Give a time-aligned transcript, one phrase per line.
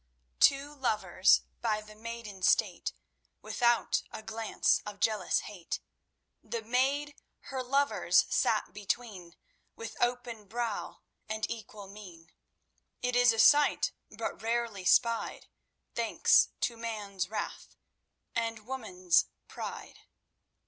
[0.39, 2.91] "_Two lovers by the maiden sate,
[3.43, 5.79] Without a glance of jealous hate;
[6.41, 7.13] The maid
[7.51, 9.35] her lovers sat between,
[9.75, 12.31] With open brow and equal mien;—
[13.03, 15.45] It is a sight but rarely spied,
[15.93, 17.75] Thanks to man's wrath
[18.33, 19.99] and woman's pride.